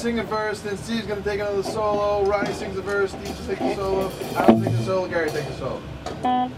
sing 0.00 0.18
a 0.18 0.22
verse, 0.24 0.60
then 0.60 0.78
Steve's 0.78 1.06
gonna 1.06 1.20
take 1.20 1.40
another 1.40 1.62
solo, 1.62 2.24
Ronnie 2.24 2.54
sings 2.54 2.78
a 2.78 2.80
verse, 2.80 3.10
Steve 3.10 3.46
takes 3.46 3.60
a 3.60 3.74
solo, 3.74 4.10
I 4.34 4.46
don't 4.46 4.64
take 4.64 4.72
a 4.72 4.82
solo, 4.82 5.06
Gary 5.08 5.30
takes 5.30 5.50
a 5.50 5.58
solo. 5.58 5.82
I 6.24 6.50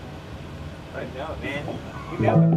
know, 1.16 1.36
man. 1.42 1.78
You 2.12 2.18
never. 2.20 2.51